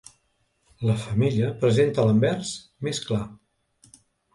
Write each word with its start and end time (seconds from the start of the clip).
La 0.89 0.95
femella 1.03 1.51
presenta 1.61 2.09
l'anvers 2.11 2.59
més 2.89 3.07
clar. 3.11 3.25